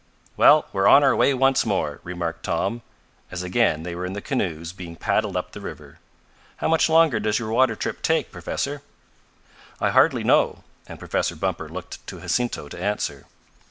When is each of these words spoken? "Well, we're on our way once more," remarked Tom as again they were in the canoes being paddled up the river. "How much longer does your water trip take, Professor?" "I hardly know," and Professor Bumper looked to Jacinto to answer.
"Well, 0.35 0.65
we're 0.73 0.87
on 0.87 1.03
our 1.03 1.15
way 1.15 1.31
once 1.35 1.63
more," 1.63 1.99
remarked 2.03 2.41
Tom 2.41 2.81
as 3.29 3.43
again 3.43 3.83
they 3.83 3.93
were 3.93 4.07
in 4.07 4.13
the 4.13 4.19
canoes 4.19 4.73
being 4.73 4.95
paddled 4.95 5.37
up 5.37 5.51
the 5.51 5.61
river. 5.61 5.99
"How 6.57 6.67
much 6.67 6.89
longer 6.89 7.19
does 7.19 7.37
your 7.37 7.51
water 7.51 7.75
trip 7.75 8.01
take, 8.01 8.31
Professor?" 8.31 8.81
"I 9.79 9.91
hardly 9.91 10.23
know," 10.23 10.63
and 10.87 10.97
Professor 10.97 11.35
Bumper 11.35 11.69
looked 11.69 12.07
to 12.07 12.19
Jacinto 12.19 12.67
to 12.69 12.81
answer. 12.81 13.27